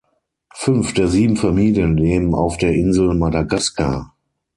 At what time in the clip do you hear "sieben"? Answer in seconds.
1.09-1.37